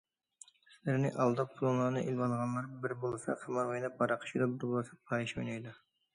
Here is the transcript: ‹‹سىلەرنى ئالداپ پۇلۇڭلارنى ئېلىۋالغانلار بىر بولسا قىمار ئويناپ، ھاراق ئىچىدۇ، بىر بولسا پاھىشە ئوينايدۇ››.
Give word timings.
‹‹سىلەرنى 0.75 1.11
ئالداپ 1.25 1.51
پۇلۇڭلارنى 1.59 2.03
ئېلىۋالغانلار 2.05 2.71
بىر 2.87 2.97
بولسا 3.05 3.37
قىمار 3.43 3.71
ئويناپ، 3.75 4.03
ھاراق 4.07 4.27
ئىچىدۇ، 4.31 4.51
بىر 4.57 4.59
بولسا 4.67 5.01
پاھىشە 5.13 5.39
ئوينايدۇ››. 5.41 5.79